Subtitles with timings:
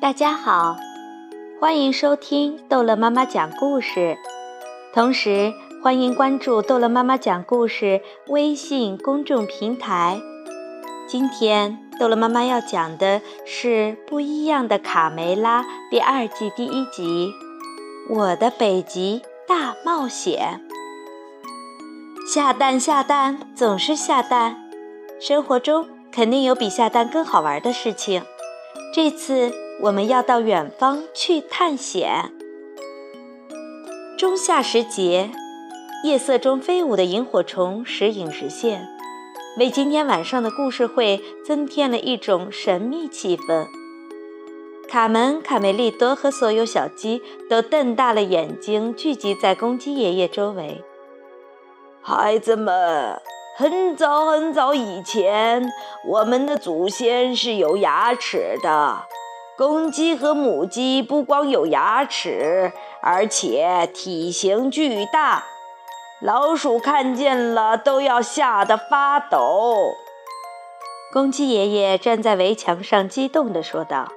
[0.00, 0.76] 大家好，
[1.60, 4.16] 欢迎收听逗乐妈妈讲故事，
[4.94, 10.20] 同时欢迎关注逗乐妈妈讲故事微信公众平台。
[11.08, 13.68] 今天逗乐妈妈要讲的是
[14.06, 17.32] 《不一样的卡梅拉》第二季第一集
[18.14, 20.60] 《我的北极大冒险》。
[22.32, 24.70] 下蛋下蛋总是下蛋，
[25.18, 28.22] 生活中肯定有比下蛋更好玩的事情。
[28.94, 32.32] 这次我们要到远方去探险。
[34.18, 35.30] 仲夏时节，
[36.02, 38.88] 夜色中飞舞的萤火虫时隐时现，
[39.58, 43.66] 为今天晚上的故事会增添了一种神秘气氛。
[44.88, 50.82] 卡门、卡梅利多和所有小鸡都瞪大了眼睛，聚集在公鸡爷爷周围。
[52.02, 53.20] 孩子们。
[53.56, 55.68] 很早很早以前，
[56.06, 59.00] 我们的祖先是有牙齿的。
[59.58, 65.46] 公鸡和母鸡不光有牙齿，而且体型巨大，
[66.20, 69.94] 老鼠看见了都要吓得发抖。
[71.12, 74.12] 公鸡爷爷站在围墙上，激动地说道：“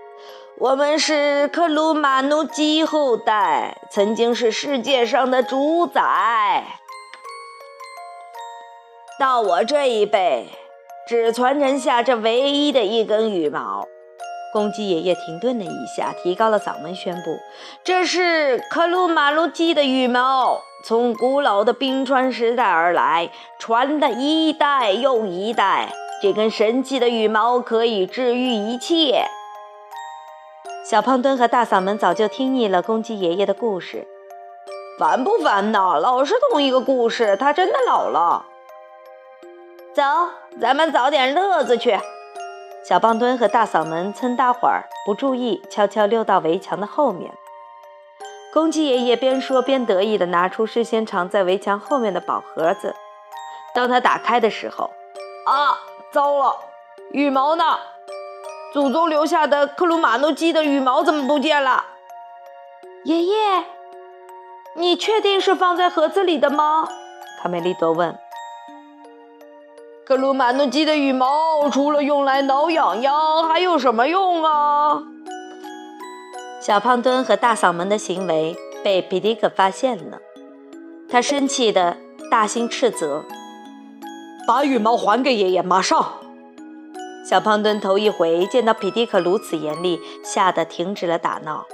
[0.62, 6.66] 我们是克鲁马努鸡后代，曾经是世界上的主宰。”
[9.20, 10.50] 到我这一辈，
[11.08, 13.88] 只传承下这唯一的一根羽毛。
[14.52, 17.40] 公鸡爷爷停顿了一下，提高了嗓门宣布
[17.84, 25.94] ：“这是克鲁马鲁鸡的羽毛，从古老的冰川时代而来，传的一代又一代。
[26.22, 29.26] 这根神奇的羽毛可以治愈一切。”
[30.84, 34.08] 小胖墩和大嗓门早就听腻了公鸡爷爷的故事，
[35.00, 35.98] 烦不烦呐？
[36.00, 38.46] 老是同一个故事，他真的老了。
[39.94, 40.04] 走，
[40.60, 42.00] 咱们找点乐子去。
[42.84, 47.32] 小胖墩和大嗓门趁大伙儿，不注意，悄悄溜到围墙的后面。
[48.52, 52.96] 公鸡爷爷边说边得意地拿出事先藏在围墙后面的宝盒子。
[53.74, 54.90] 当他打开的时候，
[55.46, 55.78] 啊，
[56.12, 56.56] 糟了，
[57.12, 57.64] 羽毛呢？
[58.74, 61.86] 祖宗留下的克鲁马诺鸡的羽毛怎么不见了？
[63.06, 63.66] 爷爷，
[64.76, 66.88] 你确定是放在盒子里的吗？
[67.42, 68.18] 卡梅利多问。
[70.12, 75.04] 克鲁马诺鸡的羽毛除了用来挠痒痒，还有什么用啊？
[76.60, 80.20] 小胖墩和大嗓门的行为被皮迪克发现了，
[81.10, 81.96] 他生气的
[82.30, 83.24] 大声斥责
[84.46, 86.16] ：“把羽毛还给爷爷，马上！”
[87.26, 91.66] 小胖墩头一回见到皮迪克如此严厉，吓得停止了打闹。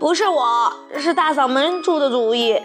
[0.00, 2.58] 不是我，是大嗓门出的主意。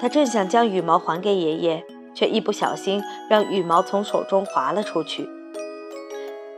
[0.00, 1.84] 他正想将羽毛还给爷爷。
[2.18, 5.28] 却一不小心让羽毛从手中滑了出去。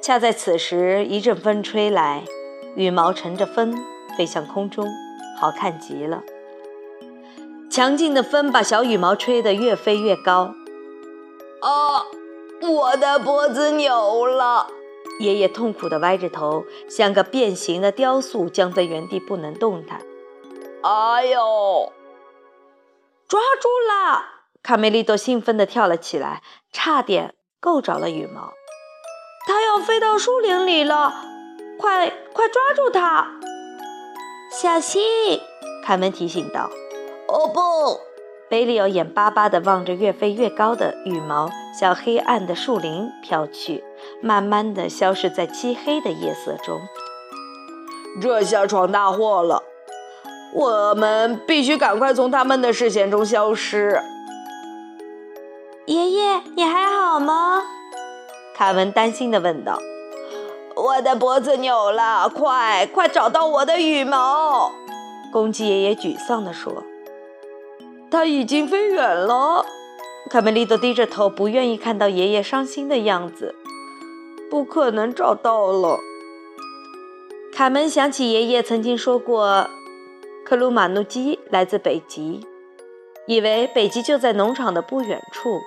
[0.00, 2.25] 恰在此时，一阵风吹来，
[2.76, 3.76] 羽毛乘着风
[4.16, 4.88] 飞向空中，
[5.38, 6.22] 好看极了。
[7.71, 10.54] 强劲的风把小羽毛吹得越飞越高。
[11.60, 12.06] 啊，
[12.62, 14.66] 我的脖子扭了！
[15.19, 20.00] 爷爷痛苦地歪着头，像个变形的雕塑，僵在原地不能动弹。
[20.81, 21.92] 哎呦，
[23.28, 24.40] 抓住了！
[24.62, 28.53] 卡梅利多兴奋地跳了起来，差点够着了羽毛。
[29.47, 31.12] 它要飞到树林里了，
[31.78, 33.26] 快快抓住它！
[34.53, 35.03] 小心！
[35.84, 36.71] 凯文提醒道。
[37.26, 38.00] 哦不！
[38.48, 41.48] 贝利奥眼巴巴地望着越飞越高的羽毛
[41.78, 43.82] 向黑暗的树林飘去，
[44.21, 46.81] 慢慢地消失在漆黑的夜色中。
[48.21, 49.62] 这下闯大祸了！
[50.53, 54.03] 我们必须赶快从他们的视线中消失。
[55.91, 57.65] 爷爷，你还好吗？
[58.55, 59.77] 卡文担心地问道。
[60.77, 64.71] “我的脖子扭了，快快找到我的羽毛！”
[65.34, 66.84] 公鸡爷爷沮丧地说。
[68.09, 69.67] “它已经飞远了。”
[70.31, 73.57] 卡梅利多低着头，不愿意看到爷爷伤心的样子。
[74.49, 75.99] “不可能找到了。”
[77.53, 79.69] 卡门想起爷爷曾经说过，
[80.45, 82.47] 克鲁马努鸡来自北极，
[83.27, 85.60] 以为北极就在农场的不远处。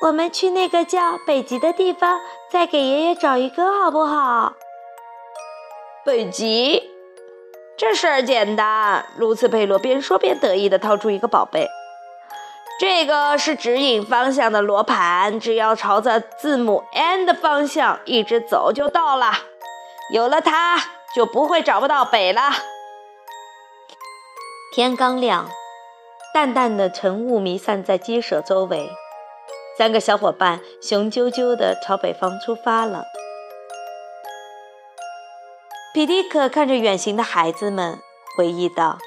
[0.00, 4.54] 我们去那个叫北极的地方，再给爷爷找一个，好不好？
[6.04, 6.88] 北极，
[7.76, 9.04] 这事儿简单。
[9.16, 11.66] 卢茨佩罗边说边得意地掏出一个宝贝，
[12.78, 19.32] 这个是指引方向的罗盘，只要朝着字母 N 的方向一直走就到了。
[20.14, 20.78] 有了它，
[21.12, 22.52] 就不会找不到北了。
[24.72, 25.48] 天刚亮，
[26.32, 28.88] 淡淡的晨雾弥散在鸡舍周围。
[29.78, 33.04] 三个小伙伴雄赳赳地朝北方出发了。
[35.94, 37.96] 皮迪克看着远行的孩子们，
[38.36, 38.98] 回忆道：“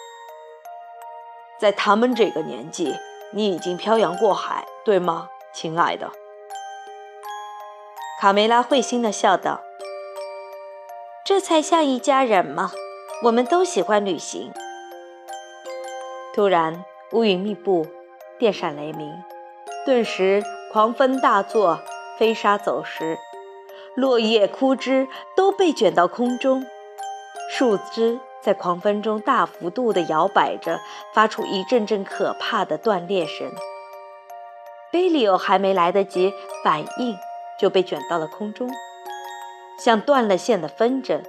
[1.59, 2.95] 在他们这个年纪，
[3.33, 6.09] 你已经漂洋过海，对吗，亲爱的？”
[8.21, 9.59] 卡梅拉会心地笑道
[11.25, 12.71] ：“这才像一家人嘛！
[13.25, 14.53] 我们都喜欢旅行。”
[16.33, 17.85] 突然，乌云密布，
[18.39, 19.13] 电闪雷鸣，
[19.85, 20.41] 顿时
[20.71, 21.81] 狂风大作，
[22.18, 23.19] 飞沙走石。
[23.94, 26.65] 落叶、枯枝都被卷到空中，
[27.50, 30.79] 树枝在狂风中大幅度地摇摆着，
[31.13, 33.51] 发出一阵阵可怕的断裂声。
[34.94, 36.31] 贝利欧还没来得及
[36.63, 37.18] 反应，
[37.59, 38.71] 就被卷到了空中，
[39.77, 41.21] 像断了线的风筝，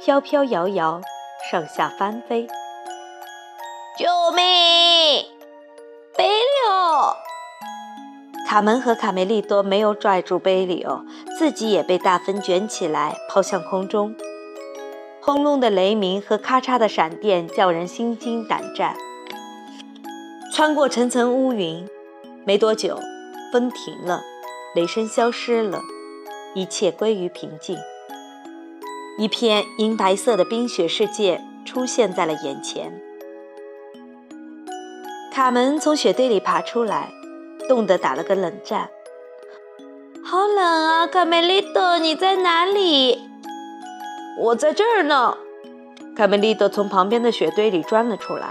[0.00, 1.00] 飘飘摇摇，
[1.48, 2.48] 上下翻飞。
[3.96, 4.65] 救命！
[8.56, 11.02] 卡门和卡梅利多没有拽住贝里欧，
[11.38, 14.16] 自己也被大风卷起来，抛向空中。
[15.20, 18.96] 轰隆的雷鸣和咔嚓的闪电叫人心惊胆战。
[20.54, 21.86] 穿过层层乌云，
[22.46, 22.98] 没多久，
[23.52, 24.22] 风停了，
[24.74, 25.82] 雷声消失了，
[26.54, 27.76] 一切归于平静。
[29.18, 33.02] 一片银白色的冰雪世界出现在了眼前。
[35.30, 37.10] 卡门从雪堆里爬出来。
[37.68, 38.90] 冻得打了个冷战。
[40.24, 43.20] 好冷啊，卡梅利多，你在哪里？
[44.40, 45.38] 我在这儿呢。
[46.16, 48.48] 卡梅利多从旁边的雪堆里钻了出来。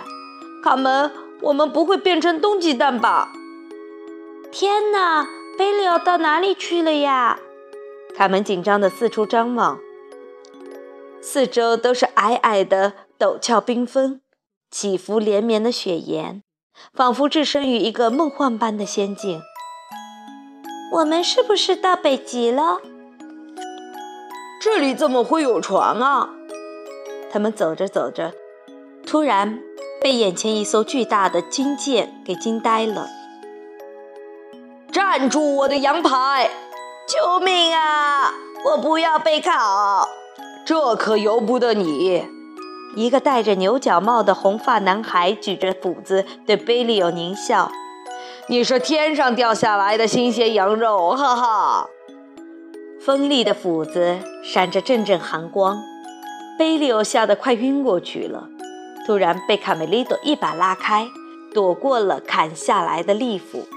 [0.63, 3.33] 卡门，我们不会变成冻鸡蛋吧？
[4.51, 5.27] 天哪，
[5.57, 7.39] 贝利奥到哪里去了呀？
[8.15, 9.77] 卡门紧张地四处张望，
[11.21, 14.21] 四周都是矮矮的陡峭冰峰，
[14.71, 16.41] 起伏连绵的雪岩。
[16.93, 19.41] 仿佛置身于一个梦幻般的仙境。
[20.91, 22.79] 我们是不是到北极了？
[24.61, 26.29] 这里怎么会有船啊？
[27.31, 28.33] 他们走着走着，
[29.05, 29.59] 突然
[30.01, 33.07] 被眼前一艘巨大的军舰给惊呆了。
[34.91, 36.49] 站住，我的羊排！
[37.07, 38.33] 救命啊！
[38.65, 40.09] 我不要被烤，
[40.65, 42.25] 这可由不得你。
[42.95, 47.69] 一个戴着牛角帽的红发男孩举着斧子对贝利欧狞笑
[48.47, 51.89] ：“你是天上掉下来的新鲜羊肉，哈哈！”
[53.01, 55.77] 锋利的斧子闪着阵阵寒光，
[56.57, 58.47] 贝利欧吓得快晕过去了。
[59.05, 61.07] 突然被卡梅利多一把拉开，
[61.53, 63.67] 躲过了砍下来的利斧，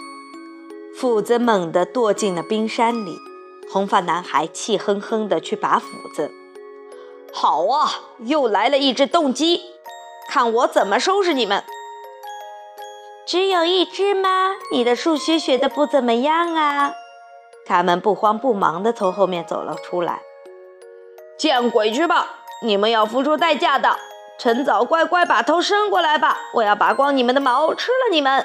[0.97, 3.17] 斧子猛地剁进了冰山里。
[3.71, 6.31] 红发男孩气哼哼地去拔斧子。
[7.33, 9.63] 好啊，又来了一只冻鸡，
[10.29, 11.63] 看我怎么收拾你们！
[13.27, 14.57] 只有一只吗？
[14.73, 16.95] 你的数学学的不怎么样啊！
[17.67, 20.23] 他们不慌不忙地从后面走了出来。
[21.39, 22.37] 见鬼去吧！
[22.63, 23.97] 你们要付出代价的。
[24.41, 28.41] 趁早乖乖把头伸过来吧，我要拔光你们的毛，吃了你们！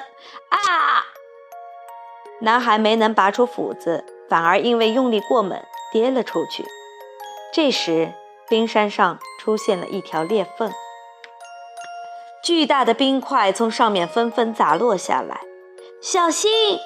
[0.50, 1.06] 啊！
[2.40, 5.58] 男孩没能拔出斧子，反而因为用力过猛
[5.92, 6.64] 跌了出去。
[7.52, 8.12] 这时。
[8.48, 10.70] 冰山上出现了一条裂缝，
[12.42, 15.40] 巨大的冰块从上面纷纷砸落下来。
[16.02, 16.78] 小心！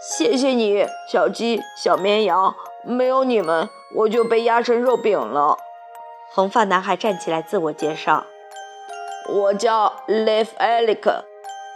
[0.00, 2.54] 谢谢你，小鸡、小绵羊，
[2.84, 5.58] 没有你们，我就被压成肉饼了。
[6.32, 8.24] 红发男孩站起来自我介绍
[9.28, 11.24] ：“我叫 Leif Elik，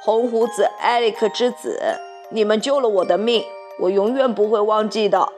[0.05, 1.99] 红胡子艾利克之子。
[2.31, 3.45] 你们救了我的命，
[3.81, 5.33] 我永远不会忘记的。”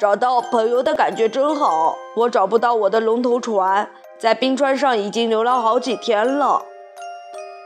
[0.00, 1.94] 找到朋友的感觉真好。
[2.16, 6.64] 我找不到我的龙头船，在冰川上已经流浪好几天了。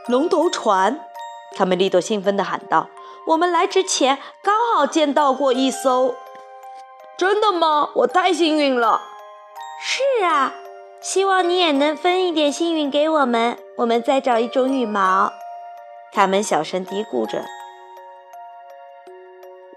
[0.07, 0.99] 龙头船，
[1.55, 2.89] 卡梅利多兴奋地喊道
[3.27, 6.13] ：“我们来之前刚好见到过一艘。”
[7.17, 7.91] 真的吗？
[7.95, 9.01] 我太幸运了。
[9.81, 10.53] 是啊，
[10.99, 13.57] 希望你也能分一点幸运给我们。
[13.77, 15.31] 我们再找一种羽毛。
[16.13, 17.45] 卡门小声嘀咕着：“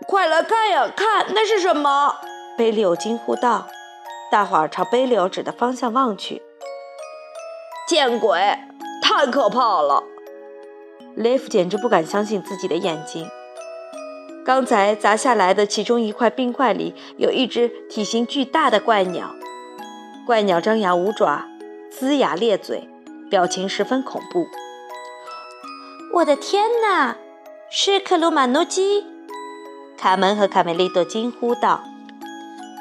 [0.08, 2.16] 快来看呀，看那是什么？”
[2.58, 3.68] 贝利欧惊呼道
[4.32, 6.42] ：“大伙儿朝贝利欧指的方向望去，
[7.86, 8.58] 见鬼！
[9.00, 10.02] 太可怕了！”
[11.14, 13.28] 雷夫简直不敢相信自己的眼睛。
[14.44, 19.36] 刚才砸下来的其中一块冰块里，有一只体型巨大的怪鸟。
[20.26, 21.46] 怪鸟张牙舞爪，
[21.92, 22.88] 龇牙咧嘴，
[23.30, 24.48] 表情十分恐怖。
[26.14, 27.16] 我的天哪！
[27.70, 29.06] 是克鲁马诺基！
[29.96, 31.84] 卡门和卡梅利多惊呼道。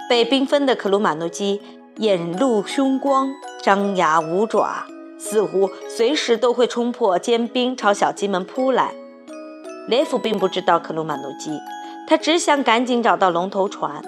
[0.09, 1.61] 被冰封的克鲁马诺基
[1.97, 4.85] 眼露凶光，张牙舞爪，
[5.17, 8.93] 似乎随时都会冲破坚冰朝小鸡们扑来。
[9.89, 11.59] 雷夫并不知道克鲁马诺基，
[12.07, 14.01] 他只想赶紧找到龙头船。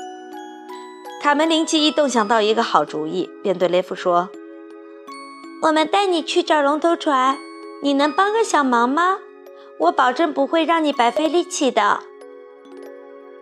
[1.22, 4.30] 卡门灵机一动，想到一个好主意，便对雷夫说
[5.64, 7.38] ：“我们带你去找龙头船，
[7.84, 9.18] 你能帮个小忙吗？
[9.80, 12.00] 我保证不会让你白费力气的。”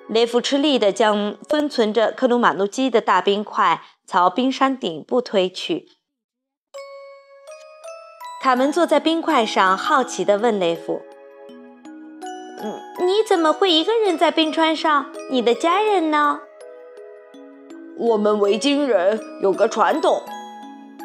[0.09, 5.89] 雷夫吃力地将封存着克鲁马诺基的大冰块朝冰山顶部推去。
[8.41, 11.01] 卡门坐在冰块上，好奇地问雷夫
[12.63, 15.11] ：“嗯，你怎么会一个人在冰川上？
[15.29, 16.39] 你的家人呢？”
[17.99, 20.21] 我们维京人有个传统，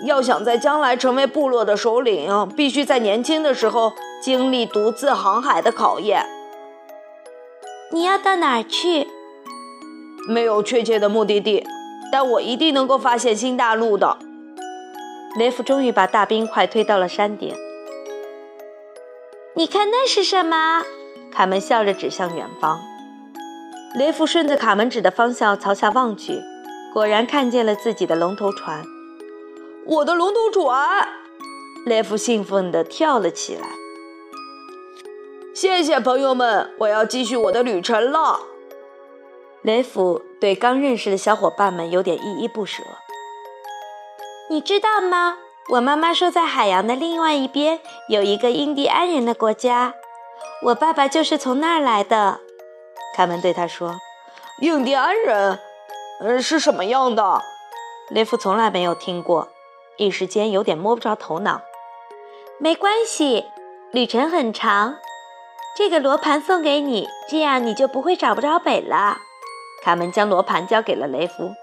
[0.04, 6.24] 要想在将来成为部落的首领，必须在年轻的时候经历独自航海的考验。
[7.94, 9.06] 你要到哪儿去？
[10.26, 11.66] 没有确切的目的地，
[12.10, 14.16] 但我一定能够发现新大陆的。
[15.36, 17.54] 雷夫终于把大冰块推到了山顶。
[19.54, 20.82] 你看那是什么？
[21.30, 22.80] 卡门笑着指向远方。
[23.94, 26.40] 雷夫顺着卡门指的方向朝下望去。
[26.94, 28.84] 果然看见了自己的龙头船，
[29.86, 31.08] 我的龙头船！
[31.86, 33.81] 雷夫兴奋地跳了起来。
[35.54, 38.40] 谢谢朋友们，我要继续我的旅程了。
[39.60, 42.82] 雷夫对刚认识的小伙伴们有点依依不舍。
[44.48, 45.36] 你知道吗？
[45.68, 49.92] 我妈妈说，在海洋的另外一边有一个印第安人的国家，
[50.62, 52.40] 我爸爸就是从那儿来的。
[53.14, 54.00] 卡门对他说
[54.62, 55.58] ：“印第安人。”
[56.24, 57.42] 嗯，是什么样的？
[58.08, 59.48] 雷夫从来没有听过，
[59.98, 61.60] 一时间有点摸不着头脑。
[62.58, 63.44] 没关系，
[63.90, 64.96] 旅程很长。
[65.74, 69.18] 这个罗盘送给你，这样你就不会找不着北了。
[69.82, 71.54] 卡门将罗盘交给了雷夫。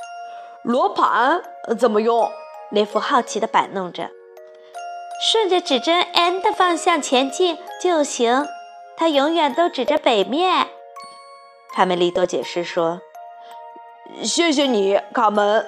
[0.64, 1.42] 罗盘
[1.80, 2.32] 怎么用？
[2.72, 4.10] 雷夫好奇地摆弄着。
[5.22, 8.46] 顺着指针 N 的方向前进就行，
[8.98, 10.68] 它永远都指着北面。
[11.74, 13.02] 卡梅利多解释说。
[14.24, 15.66] 谢谢你，卡门。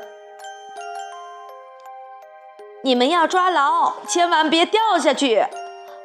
[2.84, 5.46] 你们要抓牢，千万别掉下去。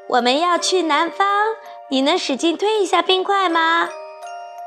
[0.08, 1.26] 我们要去南方，
[1.88, 3.88] 你能使劲推一下冰块吗？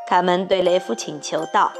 [0.08, 1.74] 卡门对雷夫请求道。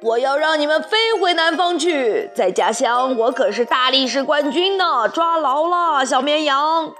[0.00, 5.08] 我要让你们飞回南方去，在家乡我可是大力士冠军呢！
[5.08, 6.92] 抓牢了，小绵羊。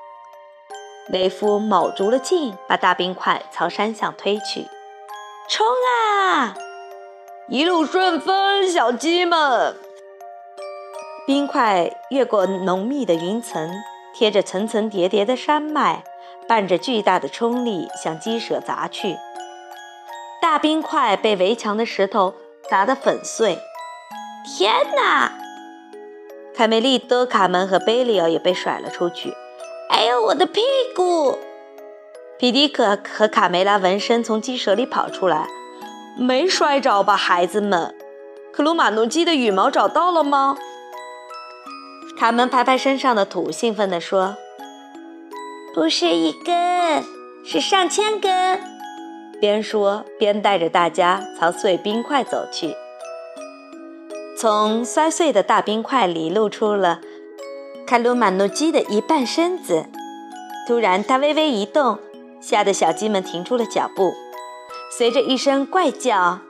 [1.08, 4.66] 雷夫卯足了劲，把大冰块朝山上推去。
[5.48, 5.66] 冲
[6.02, 6.54] 啊！
[7.48, 9.76] 一路顺风，小鸡们！
[11.26, 13.70] 冰块越过浓密的云层，
[14.14, 16.04] 贴着层层叠叠的山脉，
[16.48, 19.16] 伴着巨大的冲力向鸡舍砸去。
[20.40, 22.34] 大冰块被围墙的石头
[22.70, 23.58] 砸得粉碎。
[24.46, 25.32] 天哪！
[26.54, 29.34] 卡梅利多、卡门和贝利奥也被甩了出去。
[29.90, 30.60] 哎呦，我的屁
[30.94, 31.38] 股！
[32.38, 35.48] 皮迪克和卡梅拉闻声从鸡舍里跑出来，
[36.16, 37.94] 没摔着吧，孩子们？
[38.52, 40.56] 克鲁马诺鸡的羽毛找到了吗？
[42.16, 44.36] 卡门拍拍身上的土，兴奋地说
[45.74, 47.02] ：“不是一根，
[47.44, 48.60] 是上千根。”
[49.40, 52.74] 边说边带着大家朝碎冰块走去。
[54.38, 57.00] 从摔碎的大冰块里露出了
[57.86, 59.86] 卡鲁马诺基的一半身子，
[60.66, 61.98] 突然，它微微一动。
[62.40, 64.12] 吓得小鸡们停住了脚步，
[64.98, 66.40] 随着一声怪叫，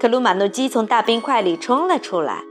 [0.00, 2.44] 克鲁马诺基从大冰块里冲了出来。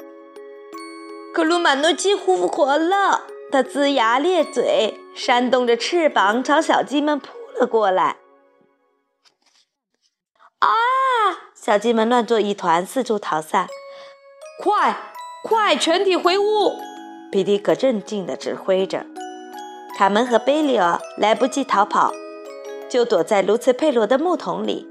[1.33, 3.21] 克鲁马诺鸡复活了，
[3.51, 8.17] 它龇牙咧嘴，扇动着翅膀朝小鸡们扑了过来。
[10.59, 10.67] 啊！
[11.53, 13.67] 小鸡们乱作一团，四处逃散。
[14.61, 14.97] 快，
[15.43, 16.73] 快，全体回屋！
[17.31, 19.05] 皮迪可镇静地指挥着。
[19.97, 22.11] 卡门和贝利奥来不及逃跑。
[22.89, 24.87] 就躲在卢茨佩罗的木桶里。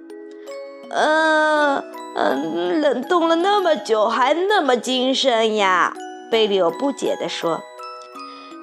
[0.91, 1.83] 嗯
[2.15, 5.93] 嗯，冷冻了那么久，还那么精神呀！
[6.31, 7.63] 贝利欧不解地说。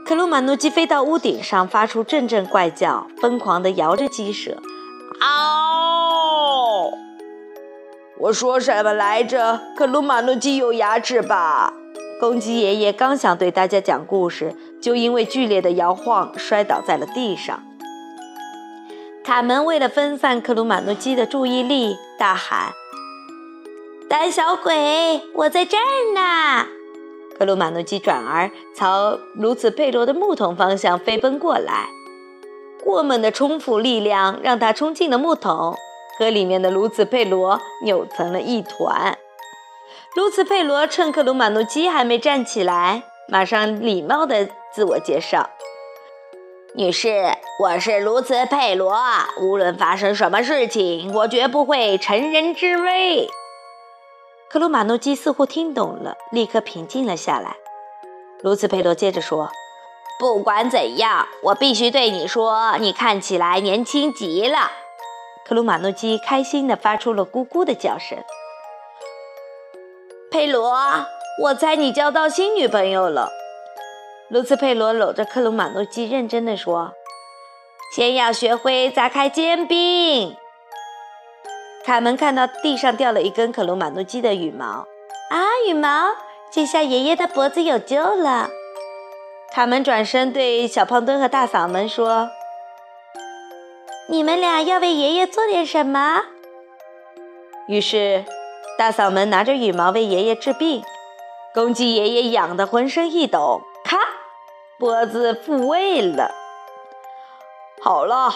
[0.05, 4.61] 克鲁马诺基飞到屋顶上，发出阵阵怪叫，疯狂地摇着鸡舍。
[5.19, 6.91] 嗷！
[8.19, 9.59] 我说什么来着？
[9.75, 11.73] 克鲁马诺基有牙齿吧？
[12.19, 17.63] 公鸡爷爷刚想对大家讲故事，就因为剧烈的摇晃摔倒在了地上。
[19.23, 22.71] 卡门为了分散克鲁马诺基的注意力，大喊
[24.07, 26.67] ：“胆小鬼，我在这儿呢！”
[27.37, 31.87] 克鲁马诺基转而朝卢茨佩罗的木桶方向飞奔过来。
[32.83, 35.75] 过猛的冲浮力量让他冲进了木桶，
[36.17, 39.17] 和里面的卢茨佩罗扭成了一团。
[40.15, 45.49] 卢茨佩罗趁克鲁马诺基还没站起来，马上礼貌地自我介绍。
[46.75, 48.95] 女士，我是卢茨佩罗。
[49.41, 53.29] 无论发生什么事情，我绝不会乘人之危。
[54.55, 57.57] 克鲁马诺基似乎听懂了，立刻平静了下来。
[58.41, 59.49] 卢茨佩罗接着说
[60.17, 64.71] ：“不管怎样，我必须对你说，你看起来年轻极了。”
[65.45, 68.17] 克鲁马诺基开心地发出了咕咕的叫声。
[70.31, 70.73] 佩罗，
[71.43, 73.29] 我猜你交到新女朋友了。
[74.29, 76.93] 卢茨佩罗搂着克鲁马诺基，认真地说
[77.93, 80.37] ：“先要学会砸开煎饼。”
[81.85, 84.65] 卡门看到地上掉了一根克鲁马诺基的羽毛，
[85.29, 86.15] 啊，羽毛！
[86.51, 88.49] 这下爷爷的脖子有救了。
[89.53, 92.31] 卡门转身对小胖墩和大嗓门说
[94.09, 96.23] ：“你们俩要为爷爷做点什么？”
[97.69, 98.25] 于是。
[98.77, 100.83] 大嗓门拿着羽毛为爷爷治病，
[101.53, 103.97] 公鸡爷爷痒得浑身一抖，咔，
[104.77, 106.35] 脖子复位了。
[107.81, 108.33] 好了，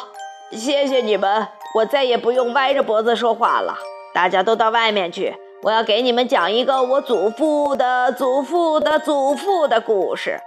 [0.51, 3.77] 谢谢你们，我再也不用歪着脖子说话了。
[4.13, 10.39] 大家都到外面去，我要给你们讲一个我祖父的祖父的祖父的故事。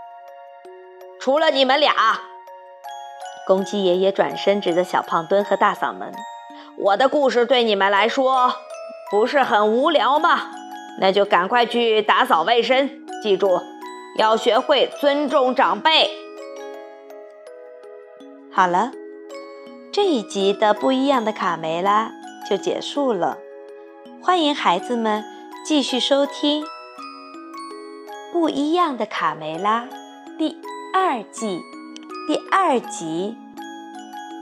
[1.21, 1.95] 除了你们俩，
[3.47, 6.13] 公鸡爷爷转身指着小胖墩和大嗓门，
[6.77, 8.55] 我的故事对你们来说。
[9.11, 10.41] 不是很无聊吗？
[10.99, 12.91] 那就赶快去打扫卫生。
[13.23, 13.61] 记住，
[14.17, 16.11] 要学会尊重长辈。
[18.51, 18.91] 好了，
[19.93, 22.11] 这一集的不一样的卡梅拉
[22.49, 23.37] 就结束了。
[24.23, 25.23] 欢迎孩子们
[25.67, 26.65] 继续收听
[28.33, 29.85] 《不一样的卡梅拉》
[30.39, 30.57] 第
[30.95, 31.61] 二季
[32.27, 33.37] 第二集。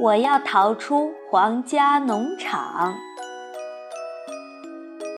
[0.00, 3.09] 我要逃出皇家农场。